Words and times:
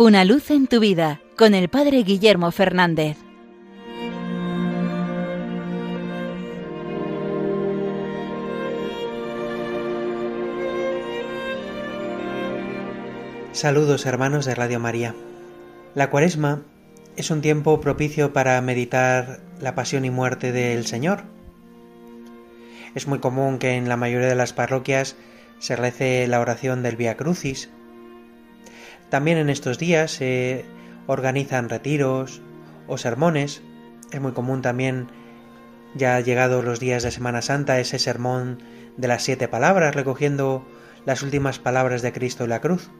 Una 0.00 0.24
luz 0.24 0.52
en 0.52 0.68
tu 0.68 0.78
vida 0.78 1.20
con 1.36 1.54
el 1.54 1.68
Padre 1.68 2.04
Guillermo 2.04 2.52
Fernández. 2.52 3.16
Saludos 13.50 14.06
hermanos 14.06 14.44
de 14.44 14.54
Radio 14.54 14.78
María. 14.78 15.16
La 15.96 16.10
cuaresma 16.10 16.62
es 17.16 17.32
un 17.32 17.40
tiempo 17.40 17.80
propicio 17.80 18.32
para 18.32 18.60
meditar 18.60 19.40
la 19.60 19.74
pasión 19.74 20.04
y 20.04 20.10
muerte 20.10 20.52
del 20.52 20.86
Señor. 20.86 21.24
Es 22.94 23.08
muy 23.08 23.18
común 23.18 23.58
que 23.58 23.72
en 23.72 23.88
la 23.88 23.96
mayoría 23.96 24.28
de 24.28 24.36
las 24.36 24.52
parroquias 24.52 25.16
se 25.58 25.74
rece 25.74 26.28
la 26.28 26.38
oración 26.38 26.84
del 26.84 26.94
Via 26.94 27.16
Crucis, 27.16 27.68
también 29.10 29.38
en 29.38 29.50
estos 29.50 29.78
días 29.78 30.10
se 30.10 30.64
organizan 31.06 31.68
retiros 31.68 32.42
o 32.86 32.98
sermones. 32.98 33.62
Es 34.12 34.20
muy 34.20 34.32
común 34.32 34.62
también, 34.62 35.08
ya 35.94 36.20
llegados 36.20 36.64
los 36.64 36.80
días 36.80 37.02
de 37.02 37.10
Semana 37.10 37.42
Santa, 37.42 37.80
ese 37.80 37.98
sermón 37.98 38.62
de 38.96 39.08
las 39.08 39.22
siete 39.22 39.48
palabras, 39.48 39.94
recogiendo 39.94 40.66
las 41.06 41.22
últimas 41.22 41.58
palabras 41.58 42.02
de 42.02 42.12
Cristo 42.12 42.44
en 42.44 42.50
la 42.50 42.60
cruz. 42.60 42.90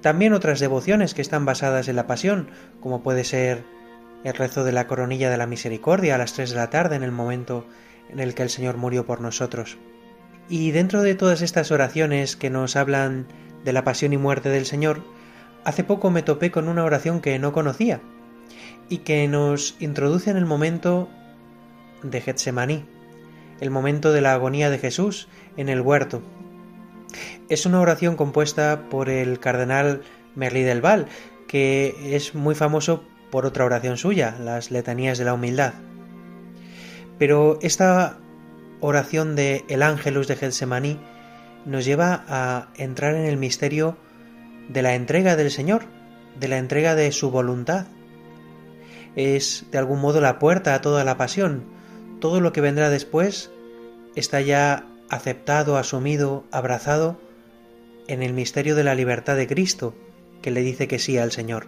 También 0.00 0.32
otras 0.32 0.60
devociones 0.60 1.14
que 1.14 1.22
están 1.22 1.44
basadas 1.44 1.88
en 1.88 1.96
la 1.96 2.06
pasión, 2.06 2.48
como 2.80 3.02
puede 3.02 3.24
ser 3.24 3.64
el 4.24 4.34
rezo 4.34 4.64
de 4.64 4.72
la 4.72 4.86
coronilla 4.86 5.30
de 5.30 5.36
la 5.36 5.46
misericordia 5.46 6.14
a 6.14 6.18
las 6.18 6.32
tres 6.32 6.50
de 6.50 6.56
la 6.56 6.70
tarde 6.70 6.96
en 6.96 7.02
el 7.02 7.12
momento 7.12 7.66
en 8.08 8.20
el 8.20 8.34
que 8.34 8.42
el 8.42 8.50
Señor 8.50 8.76
murió 8.76 9.04
por 9.04 9.20
nosotros. 9.20 9.78
Y 10.48 10.70
dentro 10.70 11.02
de 11.02 11.14
todas 11.14 11.42
estas 11.42 11.70
oraciones 11.72 12.36
que 12.36 12.50
nos 12.50 12.76
hablan 12.76 13.26
de 13.64 13.72
la 13.72 13.84
pasión 13.84 14.12
y 14.12 14.16
muerte 14.16 14.48
del 14.48 14.64
Señor, 14.64 15.02
Hace 15.66 15.82
poco 15.82 16.10
me 16.10 16.22
topé 16.22 16.52
con 16.52 16.68
una 16.68 16.84
oración 16.84 17.20
que 17.20 17.40
no 17.40 17.52
conocía 17.52 18.00
y 18.88 18.98
que 18.98 19.26
nos 19.26 19.74
introduce 19.80 20.30
en 20.30 20.36
el 20.36 20.46
momento 20.46 21.08
de 22.04 22.20
Getsemaní, 22.20 22.84
el 23.60 23.72
momento 23.72 24.12
de 24.12 24.20
la 24.20 24.32
agonía 24.32 24.70
de 24.70 24.78
Jesús 24.78 25.26
en 25.56 25.68
el 25.68 25.80
huerto. 25.80 26.22
Es 27.48 27.66
una 27.66 27.80
oración 27.80 28.14
compuesta 28.14 28.88
por 28.88 29.08
el 29.08 29.40
cardenal 29.40 30.02
Merlí 30.36 30.62
del 30.62 30.82
Val, 30.82 31.08
que 31.48 32.14
es 32.14 32.36
muy 32.36 32.54
famoso 32.54 33.02
por 33.32 33.44
otra 33.44 33.64
oración 33.64 33.96
suya, 33.96 34.36
las 34.38 34.70
letanías 34.70 35.18
de 35.18 35.24
la 35.24 35.34
humildad. 35.34 35.74
Pero 37.18 37.58
esta 37.60 38.18
oración 38.78 39.34
de 39.34 39.64
el 39.68 39.82
Ángelus 39.82 40.28
de 40.28 40.36
Getsemaní 40.36 41.00
nos 41.64 41.84
lleva 41.84 42.24
a 42.28 42.68
entrar 42.76 43.16
en 43.16 43.24
el 43.24 43.36
misterio 43.36 43.96
de 44.68 44.82
la 44.82 44.94
entrega 44.94 45.36
del 45.36 45.50
Señor, 45.50 45.84
de 46.38 46.48
la 46.48 46.58
entrega 46.58 46.94
de 46.94 47.12
su 47.12 47.30
voluntad. 47.30 47.86
Es 49.14 49.66
de 49.70 49.78
algún 49.78 50.00
modo 50.00 50.20
la 50.20 50.38
puerta 50.38 50.74
a 50.74 50.80
toda 50.80 51.04
la 51.04 51.16
pasión. 51.16 51.64
Todo 52.20 52.40
lo 52.40 52.52
que 52.52 52.60
vendrá 52.60 52.90
después 52.90 53.50
está 54.14 54.40
ya 54.40 54.86
aceptado, 55.08 55.76
asumido, 55.76 56.44
abrazado 56.50 57.20
en 58.08 58.22
el 58.22 58.32
misterio 58.32 58.74
de 58.74 58.84
la 58.84 58.94
libertad 58.94 59.36
de 59.36 59.46
Cristo, 59.46 59.94
que 60.42 60.50
le 60.50 60.60
dice 60.60 60.88
que 60.88 60.98
sí 60.98 61.18
al 61.18 61.32
Señor. 61.32 61.66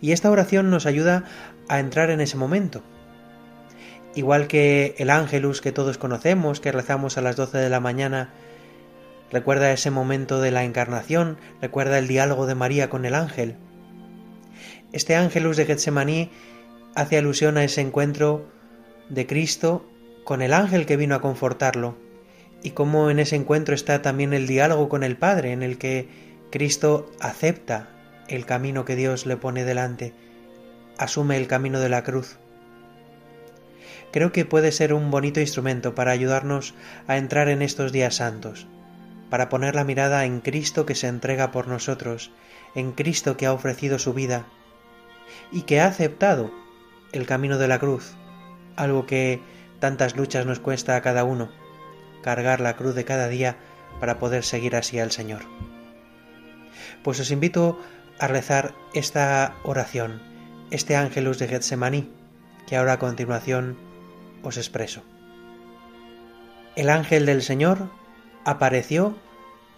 Y 0.00 0.12
esta 0.12 0.30
oración 0.30 0.70
nos 0.70 0.86
ayuda 0.86 1.24
a 1.68 1.80
entrar 1.80 2.10
en 2.10 2.20
ese 2.20 2.36
momento. 2.36 2.82
Igual 4.14 4.48
que 4.48 4.94
el 4.98 5.10
ángelus 5.10 5.60
que 5.60 5.72
todos 5.72 5.98
conocemos, 5.98 6.60
que 6.60 6.72
rezamos 6.72 7.18
a 7.18 7.20
las 7.20 7.36
doce 7.36 7.58
de 7.58 7.68
la 7.68 7.80
mañana 7.80 8.30
recuerda 9.30 9.72
ese 9.72 9.90
momento 9.90 10.40
de 10.40 10.50
la 10.50 10.64
encarnación, 10.64 11.38
recuerda 11.60 11.98
el 11.98 12.08
diálogo 12.08 12.46
de 12.46 12.54
María 12.54 12.88
con 12.88 13.04
el 13.04 13.14
ángel. 13.14 13.56
Este 14.92 15.16
ángelus 15.16 15.56
de 15.56 15.66
Getsemaní 15.66 16.30
hace 16.94 17.18
alusión 17.18 17.58
a 17.58 17.64
ese 17.64 17.80
encuentro 17.80 18.48
de 19.08 19.26
Cristo 19.26 19.88
con 20.24 20.42
el 20.42 20.52
ángel 20.52 20.86
que 20.86 20.96
vino 20.96 21.14
a 21.14 21.20
confortarlo, 21.20 21.96
y 22.62 22.70
cómo 22.70 23.10
en 23.10 23.18
ese 23.18 23.36
encuentro 23.36 23.74
está 23.74 24.02
también 24.02 24.32
el 24.32 24.46
diálogo 24.46 24.88
con 24.88 25.04
el 25.04 25.16
Padre, 25.16 25.52
en 25.52 25.62
el 25.62 25.78
que 25.78 26.08
Cristo 26.50 27.10
acepta 27.20 27.90
el 28.28 28.44
camino 28.46 28.84
que 28.84 28.96
Dios 28.96 29.26
le 29.26 29.36
pone 29.36 29.64
delante, 29.64 30.12
asume 30.98 31.36
el 31.36 31.46
camino 31.46 31.80
de 31.80 31.88
la 31.88 32.02
cruz. 32.02 32.38
Creo 34.10 34.32
que 34.32 34.44
puede 34.44 34.72
ser 34.72 34.92
un 34.94 35.10
bonito 35.10 35.40
instrumento 35.40 35.94
para 35.94 36.12
ayudarnos 36.12 36.74
a 37.06 37.18
entrar 37.18 37.48
en 37.48 37.62
estos 37.62 37.92
días 37.92 38.16
santos 38.16 38.66
para 39.30 39.48
poner 39.48 39.74
la 39.74 39.84
mirada 39.84 40.24
en 40.24 40.40
Cristo 40.40 40.86
que 40.86 40.94
se 40.94 41.08
entrega 41.08 41.50
por 41.50 41.68
nosotros, 41.68 42.30
en 42.74 42.92
Cristo 42.92 43.36
que 43.36 43.46
ha 43.46 43.52
ofrecido 43.52 43.98
su 43.98 44.14
vida 44.14 44.46
y 45.52 45.62
que 45.62 45.80
ha 45.80 45.86
aceptado 45.86 46.50
el 47.12 47.26
camino 47.26 47.58
de 47.58 47.68
la 47.68 47.78
cruz, 47.78 48.14
algo 48.76 49.06
que 49.06 49.40
tantas 49.80 50.16
luchas 50.16 50.46
nos 50.46 50.60
cuesta 50.60 50.96
a 50.96 51.02
cada 51.02 51.24
uno, 51.24 51.50
cargar 52.22 52.60
la 52.60 52.76
cruz 52.76 52.94
de 52.94 53.04
cada 53.04 53.28
día 53.28 53.56
para 54.00 54.18
poder 54.18 54.44
seguir 54.44 54.76
así 54.76 54.98
al 54.98 55.10
Señor. 55.10 55.42
Pues 57.02 57.20
os 57.20 57.30
invito 57.30 57.78
a 58.18 58.26
rezar 58.26 58.74
esta 58.94 59.54
oración, 59.62 60.20
este 60.70 60.96
ángelus 60.96 61.38
de 61.38 61.48
Getsemaní, 61.48 62.10
que 62.66 62.76
ahora 62.76 62.94
a 62.94 62.98
continuación 62.98 63.78
os 64.42 64.56
expreso. 64.56 65.02
El 66.76 66.90
ángel 66.90 67.26
del 67.26 67.42
Señor 67.42 67.90
apareció 68.48 69.14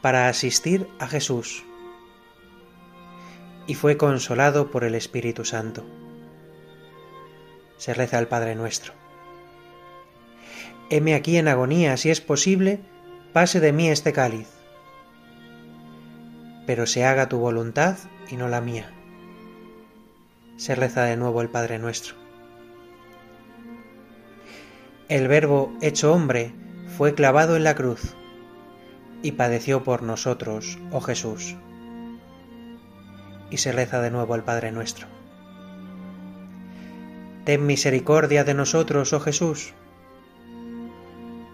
para 0.00 0.28
asistir 0.28 0.86
a 1.00 1.08
Jesús 1.08 1.64
y 3.66 3.74
fue 3.74 3.96
consolado 3.96 4.70
por 4.70 4.84
el 4.84 4.94
Espíritu 4.94 5.44
Santo. 5.44 5.84
Se 7.78 7.94
reza 7.94 8.18
al 8.18 8.28
Padre 8.28 8.54
nuestro. 8.54 8.92
Heme 10.88 11.14
aquí 11.14 11.36
en 11.36 11.48
agonía, 11.48 11.96
si 11.96 12.10
es 12.10 12.20
posible, 12.20 12.78
pase 13.32 13.58
de 13.58 13.72
mí 13.72 13.88
este 13.88 14.12
cáliz, 14.12 14.46
pero 16.64 16.86
se 16.86 17.04
haga 17.04 17.28
tu 17.28 17.38
voluntad 17.38 17.96
y 18.30 18.36
no 18.36 18.46
la 18.46 18.60
mía. 18.60 18.92
Se 20.56 20.76
reza 20.76 21.02
de 21.02 21.16
nuevo 21.16 21.42
el 21.42 21.48
Padre 21.48 21.80
nuestro. 21.80 22.14
El 25.08 25.26
Verbo 25.26 25.72
hecho 25.80 26.12
hombre 26.12 26.52
fue 26.96 27.14
clavado 27.14 27.56
en 27.56 27.64
la 27.64 27.74
cruz 27.74 28.14
y 29.22 29.32
padeció 29.32 29.84
por 29.84 30.02
nosotros, 30.02 30.78
oh 30.92 31.00
Jesús. 31.00 31.56
Y 33.50 33.58
se 33.58 33.72
reza 33.72 34.00
de 34.00 34.10
nuevo 34.10 34.34
al 34.34 34.44
Padre 34.44 34.72
nuestro. 34.72 35.06
Ten 37.44 37.66
misericordia 37.66 38.44
de 38.44 38.54
nosotros, 38.54 39.12
oh 39.12 39.20
Jesús, 39.20 39.72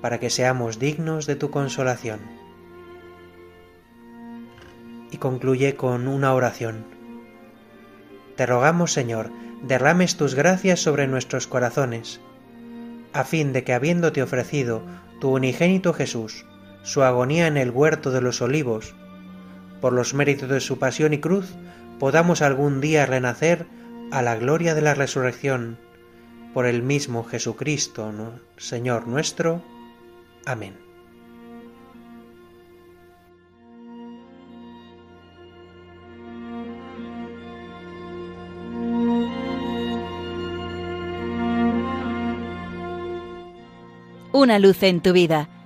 para 0.00 0.20
que 0.20 0.30
seamos 0.30 0.78
dignos 0.78 1.26
de 1.26 1.36
tu 1.36 1.50
consolación. 1.50 2.20
Y 5.10 5.16
concluye 5.16 5.76
con 5.76 6.08
una 6.08 6.34
oración. 6.34 6.84
Te 8.36 8.44
rogamos, 8.44 8.92
Señor, 8.92 9.30
derrames 9.62 10.16
tus 10.16 10.34
gracias 10.34 10.80
sobre 10.80 11.06
nuestros 11.06 11.46
corazones, 11.46 12.20
a 13.12 13.24
fin 13.24 13.52
de 13.52 13.64
que 13.64 13.72
habiéndote 13.72 14.22
ofrecido 14.22 14.82
tu 15.20 15.30
unigénito 15.30 15.94
Jesús, 15.94 16.44
su 16.86 17.02
agonía 17.02 17.48
en 17.48 17.56
el 17.56 17.72
huerto 17.72 18.12
de 18.12 18.20
los 18.20 18.40
olivos, 18.40 18.94
por 19.80 19.92
los 19.92 20.14
méritos 20.14 20.48
de 20.48 20.60
su 20.60 20.78
pasión 20.78 21.12
y 21.12 21.18
cruz, 21.18 21.52
podamos 21.98 22.42
algún 22.42 22.80
día 22.80 23.04
renacer 23.06 23.66
a 24.12 24.22
la 24.22 24.36
gloria 24.36 24.72
de 24.76 24.82
la 24.82 24.94
resurrección, 24.94 25.78
por 26.54 26.64
el 26.64 26.84
mismo 26.84 27.24
Jesucristo, 27.24 28.12
Señor 28.56 29.08
nuestro. 29.08 29.62
Amén. 30.46 30.74
Una 44.32 44.60
luz 44.60 44.84
en 44.84 45.00
tu 45.00 45.12
vida 45.12 45.48